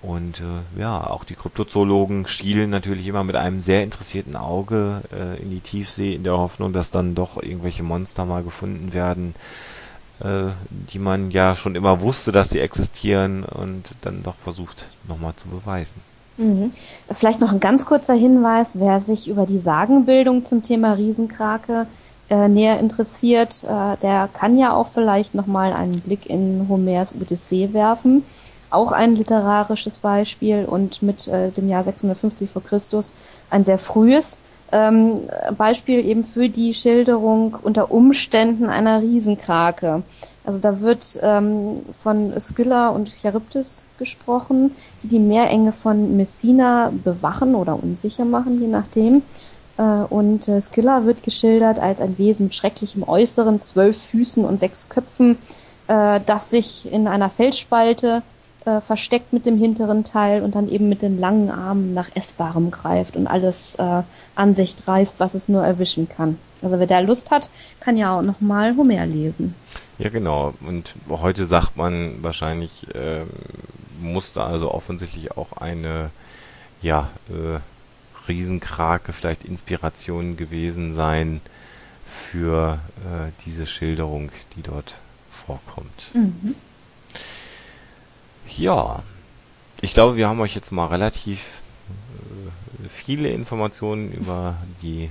[0.00, 5.42] Und äh, ja, auch die Kryptozoologen schielen natürlich immer mit einem sehr interessierten Auge äh,
[5.42, 9.34] in die Tiefsee, in der Hoffnung, dass dann doch irgendwelche Monster mal gefunden werden,
[10.20, 15.48] die man ja schon immer wusste, dass sie existieren und dann doch versucht nochmal zu
[15.48, 16.00] beweisen.
[16.38, 16.70] Mhm.
[17.10, 21.86] Vielleicht noch ein ganz kurzer Hinweis, wer sich über die Sagenbildung zum Thema Riesenkrake
[22.30, 27.72] äh, näher interessiert, äh, der kann ja auch vielleicht nochmal einen Blick in Homers Odyssee
[27.72, 28.24] werfen.
[28.70, 33.12] Auch ein literarisches Beispiel und mit äh, dem Jahr 650 vor Christus
[33.50, 34.36] ein sehr frühes
[34.72, 35.14] ähm,
[35.56, 40.02] Beispiel eben für die Schilderung unter Umständen einer Riesenkrake.
[40.44, 47.54] Also da wird ähm, von Skylla und Charybdis gesprochen, die die Meerenge von Messina bewachen
[47.54, 49.22] oder unsicher machen, je nachdem.
[49.78, 54.60] Äh, und äh, Skylla wird geschildert als ein Wesen mit schrecklichem Äußeren, zwölf Füßen und
[54.60, 55.38] sechs Köpfen,
[55.86, 58.22] äh, das sich in einer Felsspalte
[58.68, 62.70] äh, versteckt mit dem hinteren Teil und dann eben mit den langen Armen nach Essbarem
[62.70, 64.02] greift und alles äh,
[64.34, 66.38] an sich reißt, was es nur erwischen kann.
[66.62, 67.50] Also wer da Lust hat,
[67.80, 69.54] kann ja auch nochmal Homer lesen.
[69.98, 70.54] Ja, genau.
[70.60, 73.28] Und heute sagt man wahrscheinlich, ähm,
[74.00, 76.10] muss da also offensichtlich auch eine,
[76.82, 77.58] ja, äh,
[78.28, 81.40] Riesenkrake vielleicht Inspiration gewesen sein
[82.30, 84.98] für äh, diese Schilderung, die dort
[85.30, 86.14] vorkommt.
[86.14, 86.54] Mhm.
[88.56, 89.02] Ja,
[89.80, 91.44] ich glaube, wir haben euch jetzt mal relativ
[91.88, 95.10] äh, viele Informationen über die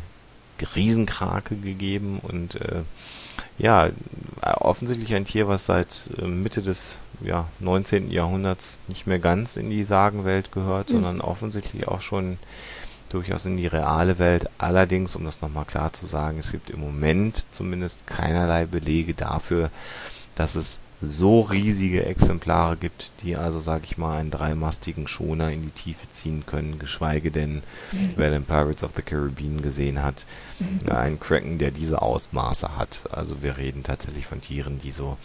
[0.75, 2.81] Riesenkrake gegeben und äh,
[3.59, 3.89] ja,
[4.41, 8.11] offensichtlich ein Tier, was seit äh, Mitte des ja, 19.
[8.11, 10.93] Jahrhunderts nicht mehr ganz in die Sagenwelt gehört, Mhm.
[10.93, 12.37] sondern offensichtlich auch schon
[13.09, 14.49] durchaus in die reale Welt.
[14.57, 19.69] Allerdings, um das nochmal klar zu sagen, es gibt im Moment zumindest keinerlei Belege dafür,
[20.35, 25.61] dass es so riesige Exemplare gibt, die also, sag ich mal, einen dreimastigen Schoner in
[25.63, 28.13] die Tiefe ziehen können, geschweige denn, mhm.
[28.15, 30.25] wer den Pirates of the Caribbean gesehen hat,
[30.59, 30.91] mhm.
[30.91, 33.03] ein Kraken, der diese Ausmaße hat.
[33.11, 35.17] Also wir reden tatsächlich von Tieren, die so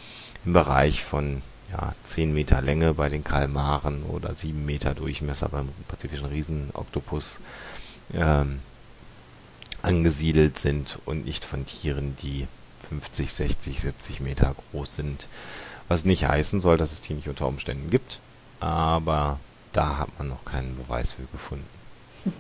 [0.45, 5.71] im Bereich von ja, 10 Meter Länge bei den Kalmaren oder 7 Meter Durchmesser beim
[5.89, 7.41] pazifischen Riesenoktopus
[8.13, 8.59] ähm,
[9.81, 12.47] angesiedelt sind und nicht von Tieren, die
[13.01, 15.27] 50, 60, 70 Meter groß sind.
[15.89, 18.21] Was nicht heißen soll, dass es die nicht unter Umständen gibt,
[18.61, 19.39] aber
[19.73, 21.67] da hat man noch keinen Beweis für gefunden.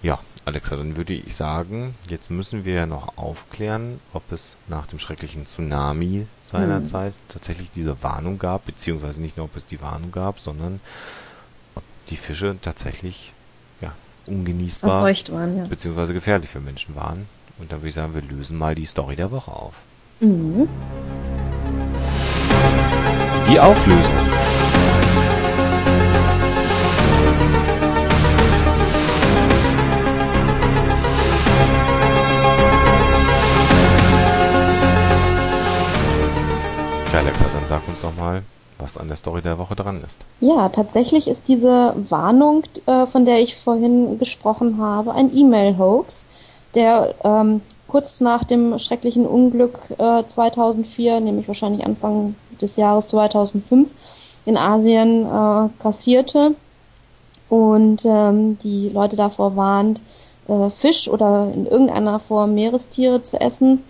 [0.00, 4.86] Ja, Alexa, dann würde ich sagen, jetzt müssen wir ja noch aufklären, ob es nach
[4.86, 7.20] dem schrecklichen Tsunami seinerzeit hm.
[7.28, 10.78] tatsächlich diese Warnung gab, beziehungsweise nicht nur, ob es die Warnung gab, sondern
[11.74, 13.32] ob die Fische tatsächlich
[13.80, 13.92] ja,
[14.28, 15.64] ungenießbar waren, ja.
[15.64, 17.26] beziehungsweise gefährlich für Menschen waren.
[17.58, 19.74] Und dann würde ich sagen, wir lösen mal die Story der Woche auf.
[20.20, 20.68] Mhm.
[23.48, 24.28] Die Auflösung.
[37.18, 38.42] Alexa, dann sag uns doch mal,
[38.78, 40.18] was an der Story der Woche dran ist.
[40.40, 46.26] Ja, tatsächlich ist diese Warnung, äh, von der ich vorhin gesprochen habe, ein E-Mail-Hoax,
[46.74, 53.88] der ähm, kurz nach dem schrecklichen Unglück äh, 2004, nämlich wahrscheinlich Anfang des Jahres 2005,
[54.44, 56.54] in Asien äh, kassierte
[57.48, 60.00] und ähm, die Leute davor warnt,
[60.48, 63.82] äh, Fisch oder in irgendeiner Form Meerestiere zu essen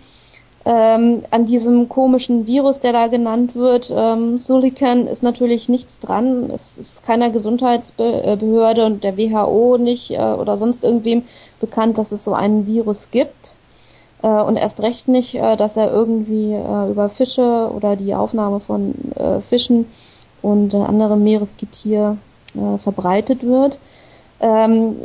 [0.71, 6.51] ähm, an diesem komischen Virus, der da genannt wird, ähm, Silicon, ist natürlich nichts dran.
[6.53, 11.23] Es ist keiner Gesundheitsbehörde und der WHO nicht äh, oder sonst irgendwem
[11.59, 13.55] bekannt, dass es so einen Virus gibt.
[14.21, 18.59] Äh, und erst recht nicht, äh, dass er irgendwie äh, über Fische oder die Aufnahme
[18.59, 19.87] von äh, Fischen
[20.43, 22.17] und äh, anderem Meeresgetier
[22.53, 23.79] äh, verbreitet wird.
[24.39, 24.97] Ähm,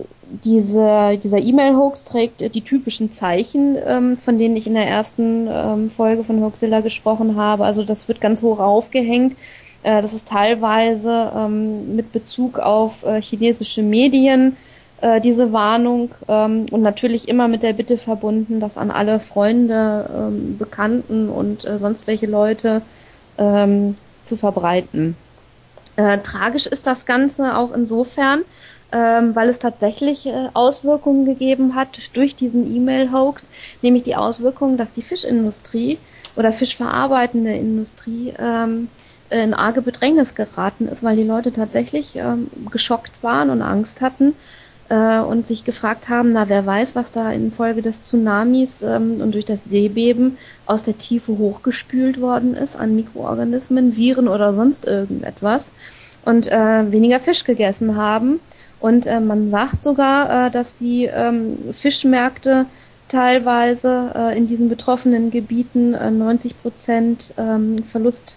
[0.42, 5.90] diese, dieser E-Mail-Hoax trägt die typischen Zeichen, ähm, von denen ich in der ersten ähm,
[5.90, 7.64] Folge von Hoaxilla gesprochen habe.
[7.64, 9.36] Also das wird ganz hoch aufgehängt.
[9.82, 14.56] Äh, das ist teilweise ähm, mit Bezug auf äh, chinesische Medien
[15.00, 20.08] äh, diese Warnung ähm, und natürlich immer mit der Bitte verbunden, das an alle Freunde,
[20.16, 22.82] ähm, Bekannten und äh, sonst welche Leute
[23.38, 25.16] ähm, zu verbreiten.
[25.96, 28.42] Äh, tragisch ist das Ganze auch insofern,
[28.94, 33.48] ähm, weil es tatsächlich äh, Auswirkungen gegeben hat durch diesen E-Mail-Hoax,
[33.82, 35.98] nämlich die Auswirkungen, dass die Fischindustrie
[36.36, 38.88] oder fischverarbeitende Industrie ähm,
[39.30, 44.34] in arge Bedrängnis geraten ist, weil die Leute tatsächlich ähm, geschockt waren und Angst hatten
[44.90, 49.34] äh, und sich gefragt haben, na wer weiß, was da infolge des Tsunamis ähm, und
[49.34, 55.72] durch das Seebeben aus der Tiefe hochgespült worden ist an Mikroorganismen, Viren oder sonst irgendetwas
[56.24, 58.38] und äh, weniger Fisch gegessen haben
[58.84, 62.66] und äh, man sagt sogar, äh, dass die ähm, Fischmärkte
[63.08, 68.36] teilweise äh, in diesen betroffenen Gebieten äh, 90 Prozent ähm, Verlust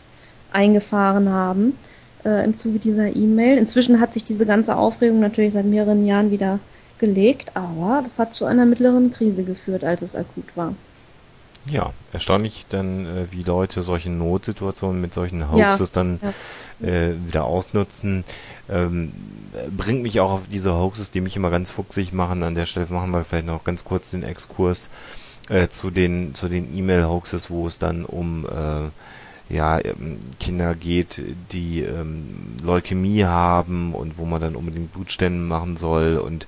[0.53, 1.77] eingefahren haben
[2.23, 3.57] äh, im Zuge dieser E-Mail.
[3.57, 6.59] Inzwischen hat sich diese ganze Aufregung natürlich seit mehreren Jahren wieder
[6.97, 10.75] gelegt, aber das hat zu einer mittleren Krise geführt, als es akut war.
[11.69, 16.87] Ja, erstaunlich dann, äh, wie Leute solche Notsituationen mit solchen Hoaxes ja, dann ja.
[16.87, 18.23] Äh, wieder ausnutzen.
[18.69, 19.11] Ähm,
[19.75, 22.43] bringt mich auch auf diese Hoaxes, die mich immer ganz fuchsig machen.
[22.43, 24.89] An der Stelle machen wir vielleicht noch ganz kurz den Exkurs
[25.49, 28.89] äh, zu den zu den E-Mail-Hoaxes, wo es dann um äh,
[29.53, 35.77] ja, ähm, Kinder geht, die ähm, Leukämie haben und wo man dann unbedingt Blutständen machen
[35.77, 36.17] soll.
[36.17, 36.47] Und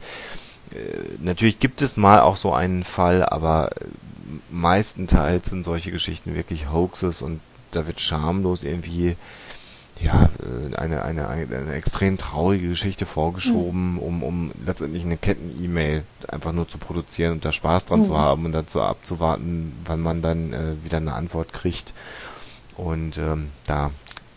[0.71, 0.77] äh,
[1.21, 3.71] natürlich gibt es mal auch so einen Fall, aber
[4.49, 7.39] meistenteils sind solche Geschichten wirklich Hoaxes und
[7.71, 9.15] da wird schamlos irgendwie
[10.01, 13.99] ja, äh, eine, eine, eine, extrem traurige Geschichte vorgeschoben, mhm.
[13.99, 18.05] um, um letztendlich eine Ketten-E-Mail einfach nur zu produzieren und da Spaß dran mhm.
[18.05, 21.93] zu haben und dazu abzuwarten, wann man dann äh, wieder eine Antwort kriegt.
[22.77, 23.91] Und ähm, da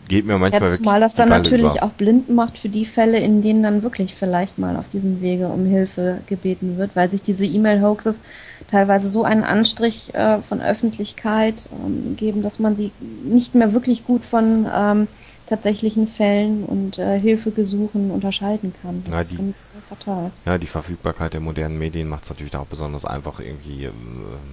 [0.07, 1.83] geht mir manchmal ja, zumal das dann natürlich über.
[1.83, 5.47] auch blind macht für die Fälle, in denen dann wirklich vielleicht mal auf diesem Wege
[5.47, 8.21] um Hilfe gebeten wird, weil sich diese E-Mail-Hoaxes
[8.67, 12.91] teilweise so einen Anstrich äh, von Öffentlichkeit ähm, geben, dass man sie
[13.23, 15.07] nicht mehr wirklich gut von ähm,
[15.47, 19.03] tatsächlichen Fällen und äh, Hilfegesuchen unterscheiden kann.
[19.05, 20.31] Das ja, ist die, ganz fatal.
[20.45, 23.91] Ja, die Verfügbarkeit der modernen Medien macht es natürlich auch besonders einfach, irgendwie äh,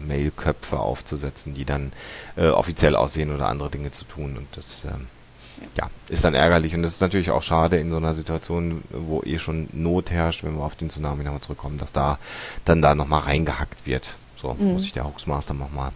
[0.07, 1.92] Mailköpfe aufzusetzen, die dann
[2.36, 4.36] äh, offiziell aussehen oder andere Dinge zu tun.
[4.36, 4.88] Und das äh,
[5.78, 9.22] ja, ist dann ärgerlich und das ist natürlich auch schade in so einer Situation, wo
[9.22, 12.18] eh schon Not herrscht, wenn wir auf den Tsunami nochmal zurückkommen, dass da
[12.64, 14.14] dann da nochmal reingehackt wird.
[14.36, 14.72] So Mhm.
[14.72, 15.92] muss sich der Hoaxmaster nochmal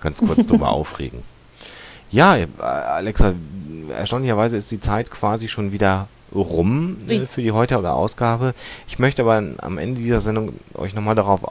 [0.00, 1.22] ganz kurz drüber aufregen.
[2.10, 3.32] Ja, äh, Alexa,
[3.96, 7.26] erstaunlicherweise ist die Zeit quasi schon wieder rum Ui.
[7.26, 8.54] für die heutige Ausgabe.
[8.88, 11.48] Ich möchte aber am Ende dieser Sendung euch nochmal darauf äh,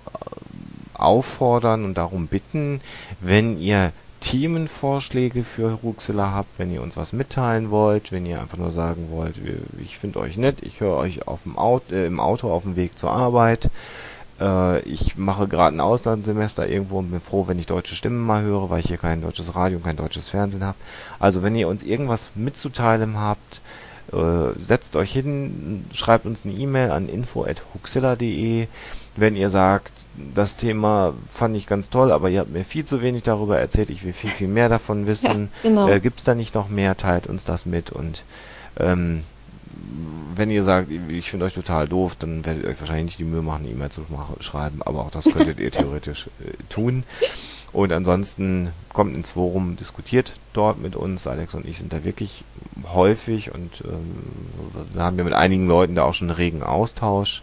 [0.93, 2.81] auffordern und darum bitten,
[3.19, 3.91] wenn ihr
[4.23, 9.09] Themenvorschläge für Ruxilla habt, wenn ihr uns was mitteilen wollt, wenn ihr einfach nur sagen
[9.11, 9.35] wollt,
[9.79, 12.77] ich finde euch nett, ich höre euch auf dem Auto, äh, im Auto auf dem
[12.77, 13.69] Weg zur Arbeit,
[14.39, 18.41] äh, ich mache gerade ein Auslandssemester irgendwo und bin froh, wenn ich deutsche Stimmen mal
[18.41, 20.77] höre, weil ich hier kein deutsches Radio und kein deutsches Fernsehen habe.
[21.19, 23.61] Also wenn ihr uns irgendwas mitzuteilen habt,
[24.13, 28.67] äh, setzt euch hin, schreibt uns eine E-Mail an info.huxilla.de.
[29.15, 29.91] Wenn ihr sagt,
[30.35, 33.89] das Thema fand ich ganz toll, aber ihr habt mir viel zu wenig darüber erzählt,
[33.89, 35.49] ich will viel, viel mehr davon wissen.
[35.63, 35.87] Ja, genau.
[35.87, 36.97] Äh, Gibt es da nicht noch mehr?
[36.97, 38.23] Teilt uns das mit und
[38.79, 39.23] ähm,
[40.35, 43.25] wenn ihr sagt, ich finde euch total doof, dann werdet ihr euch wahrscheinlich nicht die
[43.25, 44.05] Mühe machen, E-Mail zu
[44.39, 47.03] schreiben, aber auch das könntet ihr theoretisch äh, tun.
[47.71, 51.25] Und ansonsten kommt ins Forum, diskutiert dort mit uns.
[51.25, 52.43] Alex und ich sind da wirklich
[52.93, 57.41] häufig und ähm, wir haben ja mit einigen Leuten da auch schon einen regen Austausch.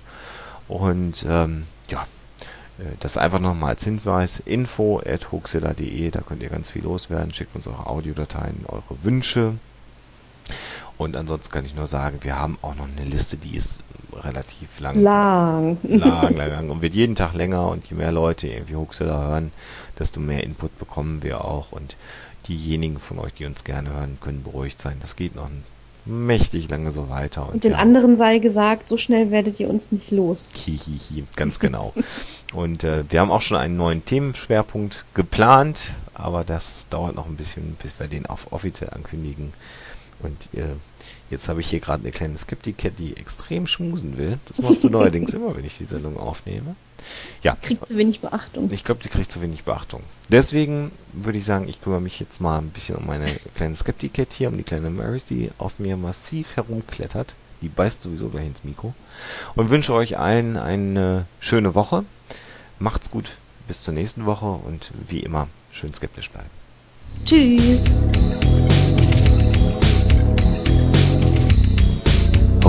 [0.70, 2.02] Und ähm, ja,
[2.78, 7.34] äh, das einfach nochmal als Hinweis, info at hoaxilla.de, da könnt ihr ganz viel loswerden,
[7.34, 9.54] schickt uns eure Audiodateien, eure Wünsche.
[10.96, 13.80] Und ansonsten kann ich nur sagen, wir haben auch noch eine Liste, die ist
[14.12, 15.02] relativ lang.
[15.02, 15.78] Lang.
[15.82, 19.50] lang, lang, lang und wird jeden Tag länger und je mehr Leute irgendwie Hoaxilla hören,
[19.98, 21.96] desto mehr Input bekommen wir auch und
[22.46, 24.98] diejenigen von euch, die uns gerne hören, können beruhigt sein.
[25.00, 25.50] Das geht noch
[26.10, 27.48] mächtig lange so weiter.
[27.48, 30.48] Und den ja, anderen sei gesagt, so schnell werdet ihr uns nicht los.
[30.54, 31.94] Hihihi, ganz genau.
[32.52, 37.36] und äh, wir haben auch schon einen neuen Themenschwerpunkt geplant, aber das dauert noch ein
[37.36, 39.52] bisschen, bis wir den auch offiziell ankündigen.
[40.22, 40.64] Und äh,
[41.30, 44.38] jetzt habe ich hier gerade eine kleine Skepticat, die extrem schmusen will.
[44.46, 46.76] Das machst du neuerdings immer, wenn ich die Sendung aufnehme.
[47.42, 48.70] Ja, Kriegt zu wenig Beachtung.
[48.70, 50.02] ich glaube, sie kriegt zu wenig Beachtung.
[50.28, 54.34] Deswegen würde ich sagen, ich kümmere mich jetzt mal ein bisschen um meine kleine Skepticat
[54.34, 57.34] hier, um die kleine Marys, die auf mir massiv herumklettert.
[57.62, 58.94] Die beißt sowieso gleich ins Mikro.
[59.54, 62.04] Und wünsche euch allen eine schöne Woche.
[62.78, 63.32] Macht's gut.
[63.68, 66.50] Bis zur nächsten Woche und wie immer schön skeptisch bleiben.
[67.24, 67.80] Tschüss.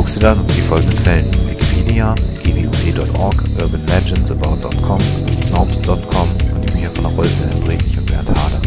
[0.02, 5.00] Hoaxilla nutzt die folgenden Quellen: Wikipedia, gwp.org, urbanlegendsabout.com,
[5.46, 8.62] snopes.com und die Bücher von Rolf Wilhelm Bredlich und Bernd Hader.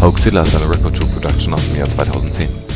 [0.00, 2.71] Hoaxilla ist eine Record Show Production aus dem Jahr 2010.